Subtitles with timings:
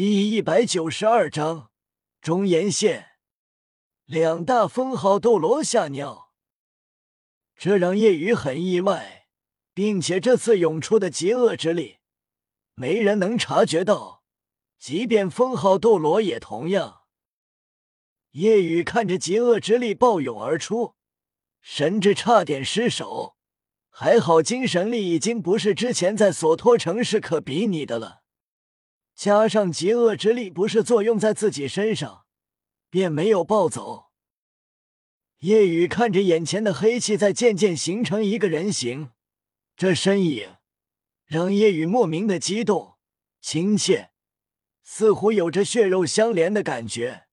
[0.00, 1.72] 第一百九十二章
[2.20, 3.16] 中岩县
[4.04, 6.30] 两大封号斗罗吓尿，
[7.56, 9.26] 这让叶雨很意外，
[9.74, 11.96] 并且这次涌出的极恶之力，
[12.76, 14.22] 没人能察觉到，
[14.78, 17.00] 即便封号斗罗也同样。
[18.30, 20.94] 叶雨看着极恶之力暴涌而出，
[21.60, 23.34] 神智差点失手，
[23.90, 28.22] 还好精神力已经不是之前在索托城市可比拟的了。
[29.18, 32.24] 加上极恶之力不是作用在自己身上，
[32.88, 34.12] 便没有暴走。
[35.38, 39.10] 夜雨看着眼前的黑气在渐渐形成一个人形，
[39.76, 40.58] 这身影
[41.26, 42.96] 让夜雨莫名的激动、
[43.40, 44.12] 亲切，
[44.84, 47.24] 似乎有着血肉相连的感觉。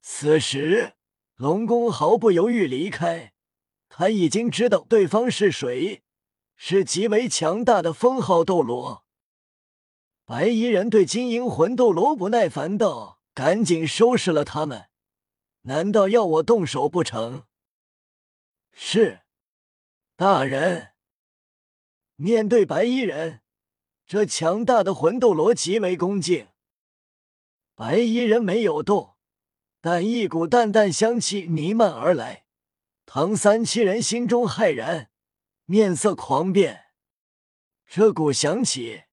[0.00, 0.92] 此时，
[1.34, 3.32] 龙宫毫不犹豫离开，
[3.88, 6.04] 他已经知道对方是谁，
[6.54, 9.07] 是极为强大的封号斗罗。
[10.28, 14.90] 白衣人对金银魂斗罗不耐烦道：“赶紧收拾了他们！
[15.62, 17.44] 难道要我动手不成？”
[18.70, 19.22] 是，
[20.16, 20.90] 大人。
[22.16, 23.40] 面对白衣人，
[24.06, 26.48] 这强大的魂斗罗极为恭敬。
[27.74, 29.16] 白衣人没有动，
[29.80, 32.44] 但一股淡淡香气弥漫而来。
[33.06, 35.10] 唐三七人心中骇然，
[35.64, 36.88] 面色狂变。
[37.86, 39.04] 这股香气。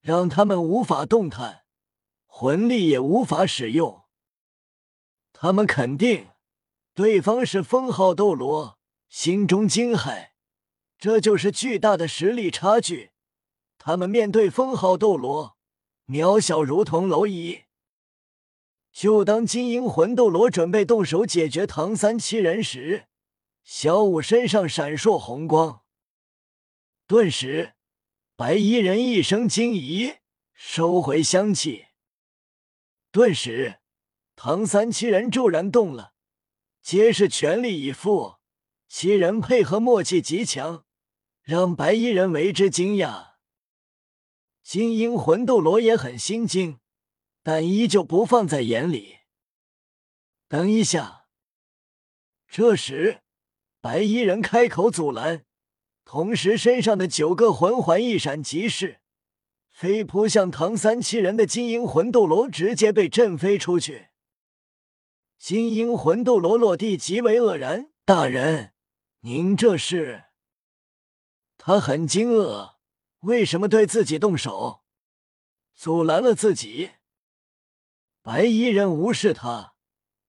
[0.00, 1.64] 让他们无法动弹，
[2.26, 4.04] 魂力也无法使用。
[5.32, 6.28] 他们肯定
[6.94, 8.78] 对方是封号斗罗，
[9.08, 10.30] 心中惊骇。
[10.98, 13.12] 这就是巨大的实力差距。
[13.78, 15.56] 他们面对封号斗罗，
[16.06, 17.64] 渺小如同蝼蚁。
[18.92, 23.06] 就当金鹰魂斗罗准备动手解决唐三七人时，
[23.62, 25.82] 小五身上闪烁红光，
[27.06, 27.74] 顿时。
[28.40, 30.14] 白衣人一声惊疑，
[30.54, 31.88] 收回香气。
[33.12, 33.80] 顿时，
[34.34, 36.14] 唐三七人骤然动了，
[36.80, 38.36] 皆是全力以赴。
[38.88, 40.86] 七人配合默契极强，
[41.42, 43.32] 让白衣人为之惊讶。
[44.62, 46.80] 金鹰魂斗罗也很心惊，
[47.42, 49.18] 但依旧不放在眼里。
[50.48, 51.26] 等一下！
[52.48, 53.20] 这时，
[53.82, 55.44] 白衣人开口阻拦。
[56.04, 59.00] 同时，身上的九个魂环一闪即逝，
[59.68, 64.08] 飞扑向唐三七人的金鹰魂斗罗直接被震飞出去。
[65.38, 68.72] 金鹰魂斗罗落地极为愕然：“大人，
[69.20, 70.24] 您这是？”
[71.56, 72.74] 他很惊愕，
[73.20, 74.80] 为什么对自己动手，
[75.74, 76.90] 阻拦了自己？
[78.22, 79.74] 白衣人无视他，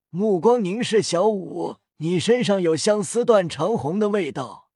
[0.09, 4.70] 目光凝视小五：“你身上有相思断长红的味道。”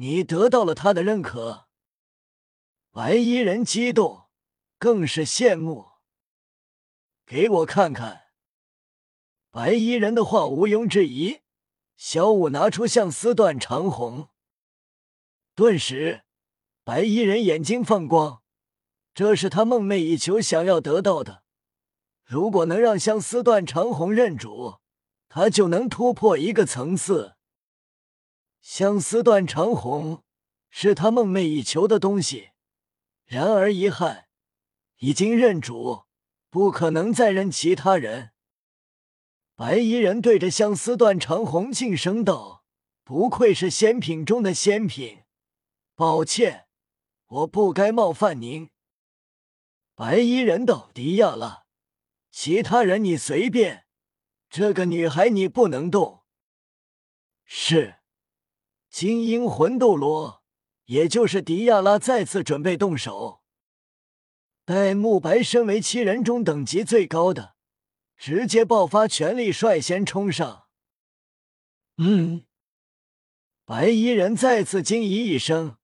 [0.00, 1.66] 你得到了他的认可，
[2.92, 4.28] 白衣人激动，
[4.78, 5.86] 更是羡慕。
[7.26, 8.26] 给我看看。
[9.50, 11.40] 白衣人的话毋庸置疑。
[11.96, 14.28] 小五拿出相思断长红，
[15.56, 16.22] 顿时，
[16.84, 18.42] 白衣人眼睛放光。
[19.12, 21.42] 这是他梦寐以求、想要得到的。
[22.24, 24.76] 如果能让相思断长红认主，
[25.28, 27.37] 他就能突破一个层次。
[28.60, 30.22] 相思断肠红
[30.68, 32.50] 是他梦寐以求的东西，
[33.24, 34.28] 然而遗憾，
[34.98, 36.04] 已经认主，
[36.50, 38.32] 不可能再认其他人。
[39.54, 42.64] 白衣人对着相思断肠红庆声道
[43.02, 45.24] ：“不愧是仙品中的仙品，
[45.94, 46.68] 抱歉，
[47.26, 48.70] 我不该冒犯您。”
[49.96, 51.64] 白衣人道：“迪亚拉，
[52.30, 53.86] 其他人你随便，
[54.48, 56.22] 这个女孩你不能动。”
[57.44, 57.97] 是。
[58.90, 60.42] 金鹰魂斗罗，
[60.86, 63.42] 也就是迪亚拉，再次准备动手。
[64.64, 67.54] 戴沐白身为七人中等级最高的，
[68.16, 70.66] 直接爆发全力，率先冲上。
[71.96, 72.44] 嗯，
[73.64, 75.76] 白衣人再次惊疑一声，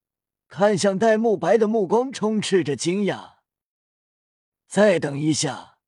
[0.48, 3.34] 看向戴沐白的目光充斥着惊讶。
[4.66, 5.78] 再等一下，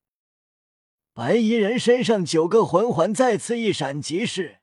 [1.12, 4.60] 白衣人身上九个魂环再次一闪即逝。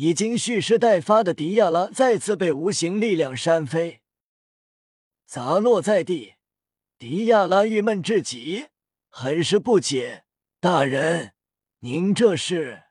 [0.00, 4.00] 已经蓄势待发的迪亚拉再次被无形力量扇飞，
[5.26, 6.34] 砸落在地。
[7.00, 8.68] 迪亚拉郁闷至极，
[9.08, 10.24] 很是不解
[10.60, 11.34] ：“大人，
[11.80, 12.84] 您这是？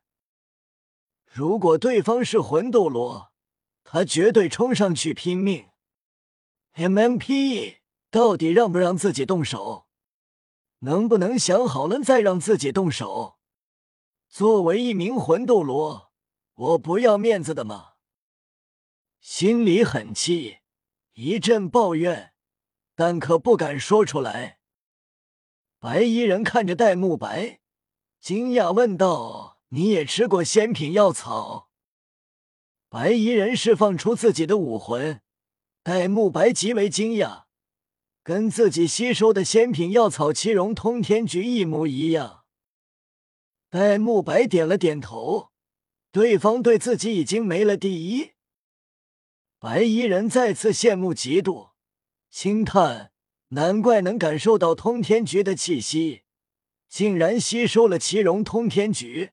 [1.32, 3.32] 如果对方是魂斗罗，
[3.86, 5.70] 他绝对冲上去拼命。
[6.76, 7.78] MMP
[8.12, 9.88] 到底让不让自己动手？
[10.80, 13.38] 能不能想好了再让自己动手？
[14.28, 16.06] 作为一名魂斗罗。”
[16.58, 17.94] 我不要面子的吗？
[19.20, 20.58] 心里很气，
[21.14, 22.34] 一阵抱怨，
[22.96, 24.60] 但可不敢说出来。
[25.78, 27.60] 白衣人看着戴沐白，
[28.20, 31.70] 惊讶问道：“你也吃过仙品药草？”
[32.90, 35.22] 白衣人释放出自己的武魂，
[35.84, 37.44] 戴沐白极为惊讶，
[38.24, 42.46] 跟自己吸收的仙品药草七荣通天菊一模一样。
[43.70, 45.52] 戴沐白点了点头，
[46.12, 48.32] 对方对自己已经没了第一。
[49.60, 51.72] 白衣人再次羡慕嫉妒，
[52.30, 53.12] 轻叹：
[53.50, 56.24] 难怪能感受到通天菊的气息，
[56.88, 59.32] 竟然吸收了奇荣通天菊。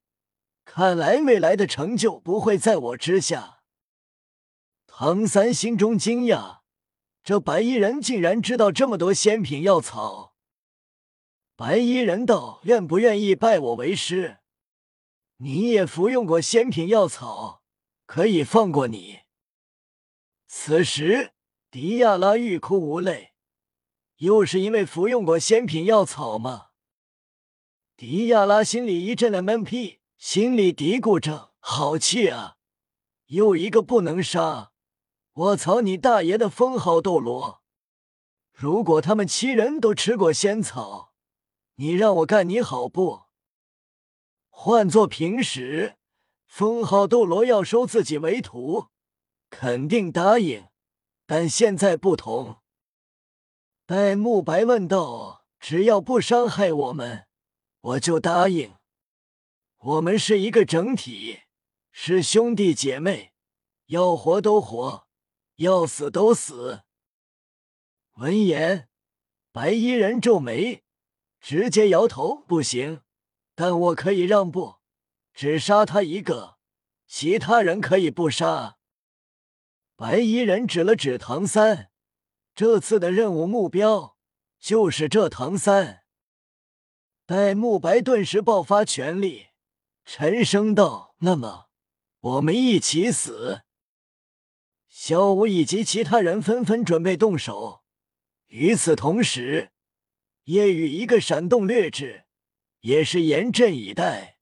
[0.65, 3.61] 看来未来的成就不会在我之下。
[4.87, 6.61] 唐三心中惊讶，
[7.23, 10.35] 这白衣人竟然知道这么多仙品药草。
[11.57, 14.39] 白衣人道：“愿不愿意拜我为师？
[15.45, 17.63] 你也服用过仙品药草，
[18.07, 19.25] 可以放过你。”
[20.49, 21.35] 此时，
[21.71, 23.35] 迪亚拉欲哭无泪，
[24.17, 26.69] 又是因为服用过仙品药草吗？
[27.95, 30.01] 迪亚拉心里一阵的闷屁。
[30.17, 32.57] 心里嘀咕着：“好气啊！
[33.27, 34.73] 又一个不能杀！
[35.35, 37.61] 我操你大爷的封号斗罗！
[38.51, 41.13] 如果他们七人都吃过仙草，
[41.75, 43.24] 你让我干你好不？
[44.57, 45.97] 换做平时，
[46.47, 48.87] 封号斗罗要收自己为徒，
[49.51, 50.69] 肯定答应。
[51.27, 52.63] 但现在不同。”
[53.85, 57.27] 戴沐白问道：“只要不伤害我们，
[57.81, 58.75] 我就答应。”
[59.77, 61.41] 我们是一个整体，
[61.93, 63.35] 是兄弟姐妹，
[63.87, 65.07] 要活都活，
[65.57, 66.85] 要死都死。
[68.15, 68.89] 闻言，
[69.53, 70.85] 白衣人皱眉，
[71.39, 73.03] 直接摇头：“不行，
[73.55, 74.77] 但我可以让步，
[75.33, 76.59] 只杀他一个，
[77.07, 78.79] 其他人可以不杀。”
[79.97, 81.91] 白衣人指了指唐三，
[82.55, 84.17] 这次的任务目标
[84.59, 86.03] 就是这唐三。
[87.27, 89.47] 戴沐白顿时爆发全力。
[90.05, 91.71] 沉声道：“那么，
[92.21, 93.63] 我们一起死。”
[94.87, 97.85] 小舞以及其他人纷纷准备动手。
[98.49, 99.73] 与此同时，
[100.45, 102.24] 夜雨一个闪动掠至，
[102.85, 104.37] 也是严阵以待。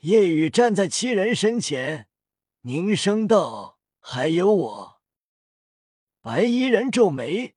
[0.00, 2.06] 夜雨站在七人身前，
[2.60, 5.00] 凝声道：“还有我。”
[6.20, 7.54] 白衣人皱眉，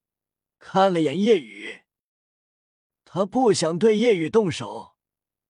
[0.57, 1.81] 看了眼夜雨，
[3.03, 4.95] 他不想对夜雨动手。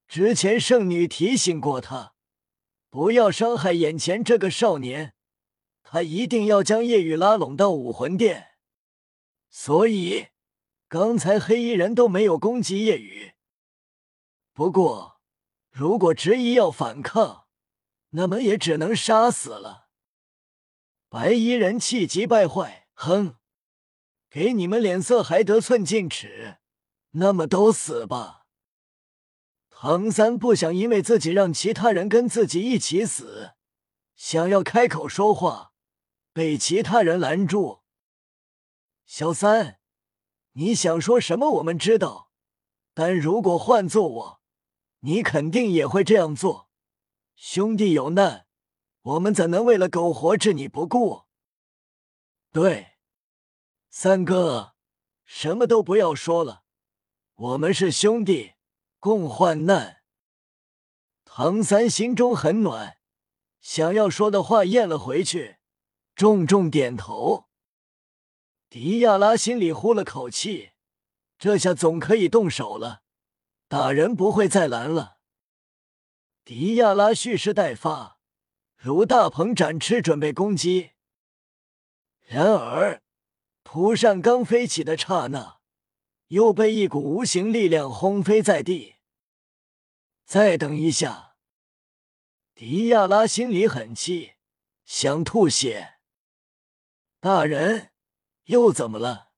[0.08, 2.16] 之前圣女提醒过他，
[2.90, 5.14] 不要伤害眼前这个少年。
[5.84, 8.48] 他一定要将夜雨拉拢到武魂殿，
[9.48, 10.30] 所以
[10.88, 13.34] 刚才黑衣人都没有攻击夜雨。
[14.58, 15.22] 不过，
[15.70, 17.46] 如果执意要反抗，
[18.10, 19.90] 那么也只能杀死了。
[21.10, 23.36] 白衣人气急败坏，哼，
[24.32, 26.58] 给你们脸色还得寸进尺，
[27.12, 28.48] 那么都死吧。
[29.70, 33.52] 唐三不想因为自己让其他人跟自己一起死，
[34.16, 35.74] 想要开口说话，
[36.34, 37.84] 被其他人拦住。
[39.06, 39.80] 小三，
[40.54, 41.52] 你想说什么？
[41.58, 42.32] 我们知道，
[42.96, 44.37] 但如果换做我，
[45.00, 46.70] 你肯定也会这样做。
[47.36, 48.48] 兄弟有难，
[49.02, 51.24] 我们怎能为了苟活置你不顾？
[52.52, 52.98] 对，
[53.90, 54.76] 三哥，
[55.24, 56.64] 什么都不要说了，
[57.36, 58.54] 我们是兄弟。
[59.00, 60.02] 共患难，
[61.24, 62.98] 唐三心中很暖，
[63.62, 65.58] 想要说的话咽了回去，
[66.16, 67.46] 重重点头。
[68.70, 70.72] 迪亚拉心里呼了口气，
[71.38, 73.04] 这下总可以动手了，
[73.68, 75.18] 打人不会再拦了。
[76.44, 78.20] 迪亚拉蓄势待发，
[78.76, 80.92] 如大鹏展翅，准备攻击。
[82.22, 83.02] 然而，
[83.64, 85.58] 蒲扇刚飞起的刹那。
[86.28, 88.96] 又被一股无形力量轰飞在地。
[90.26, 91.38] 再等一下，
[92.54, 94.34] 迪亚拉心里很气，
[94.84, 96.00] 想吐血。
[97.22, 97.94] 大人，
[98.44, 99.32] 又怎么了？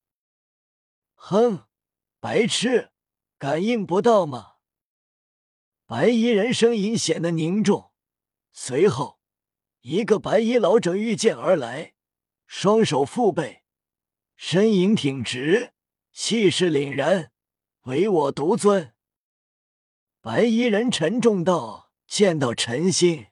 [1.14, 1.68] 哼，
[2.20, 2.92] 白痴，
[3.40, 4.58] 感应不到吗？
[5.86, 7.94] 白衣人声音显得凝重，
[8.52, 9.22] 随后，
[9.80, 11.96] 一个白衣老者御剑而来，
[12.46, 13.64] 双手负背，
[14.36, 15.74] 身影挺直。
[16.12, 17.32] 气势凛然，
[17.84, 18.94] 唯我独尊。
[20.20, 23.28] 白衣人沉重道：“见到陈心，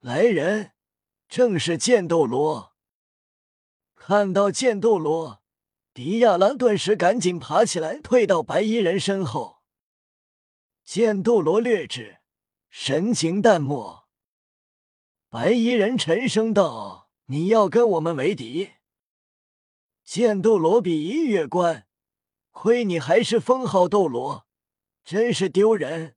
[0.00, 0.72] 来人，
[1.28, 2.74] 正是剑斗罗。”
[3.94, 5.41] 看到剑斗罗，
[5.94, 9.62] 迪亚拉顿时赶紧爬起来，退到白衣人身后。
[10.84, 12.20] 剑斗罗略至，
[12.70, 14.08] 神情淡漠。
[15.28, 18.70] 白衣人沉声道：“你要跟我们为敌？”
[20.02, 21.86] 剑斗罗比一月关，
[22.50, 24.46] 亏你还是封号斗罗，
[25.04, 26.16] 真是丢人！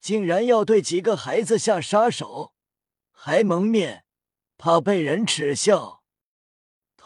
[0.00, 2.54] 竟然要对几个孩子下杀手，
[3.10, 4.04] 还蒙面，
[4.58, 6.03] 怕被人耻笑。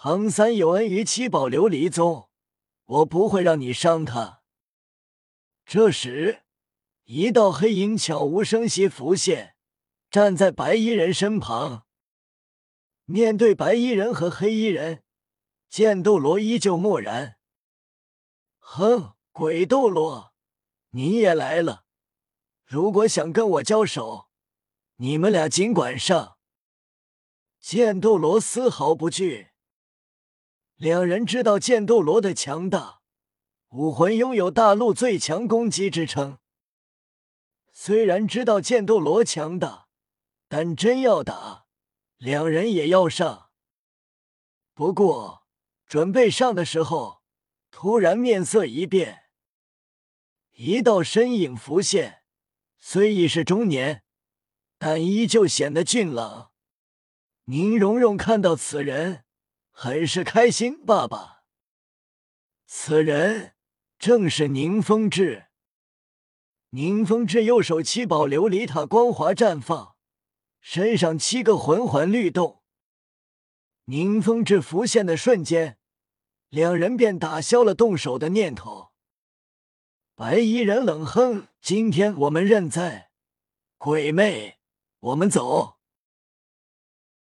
[0.00, 2.31] 唐三有恩于七宝琉璃宗，
[2.85, 4.45] 我不会让你伤他。
[5.67, 6.45] 这时，
[7.02, 9.57] 一道黑影悄无声息浮现，
[10.09, 11.88] 站在白衣人身旁。
[13.07, 15.02] 面对白衣人和黑衣人，
[15.69, 17.40] 剑斗罗依旧漠然。
[18.61, 20.33] 哼，鬼斗罗，
[20.90, 21.87] 你也来了。
[22.64, 24.28] 如果想跟我交手，
[24.99, 26.38] 你们俩尽管上。
[27.59, 29.48] 剑斗罗丝毫不惧。
[30.78, 33.00] 两人知道剑斗罗的强大，
[33.70, 36.38] 武魂拥有大陆最强攻击之称。
[37.73, 39.88] 虽然知道剑斗罗强大，
[40.47, 41.66] 但真要打，
[42.16, 43.50] 两人也要上。
[44.73, 45.49] 不过
[45.85, 47.23] 准备上的时候，
[47.73, 49.25] 突然面色一变，
[50.52, 52.23] 一道身影浮现。
[52.78, 54.04] 虽已是中年，
[54.78, 56.52] 但依旧显得俊朗。
[57.47, 59.25] 宁荣荣看到此人，
[59.80, 60.85] 很是开心。
[60.85, 61.44] 爸爸，
[62.66, 63.54] 此人
[63.97, 65.47] 正是宁风致。
[66.70, 69.94] 宁风致右手七宝琉璃塔光华绽放，
[70.61, 72.64] 身上七个魂环律动。
[73.85, 75.78] 宁风致浮现的瞬间，
[76.49, 78.90] 两人便打消了动手的念头。
[80.16, 83.12] 白衣人冷哼：“今天我们认栽，
[83.76, 84.58] 鬼魅，
[84.99, 85.77] 我们走。”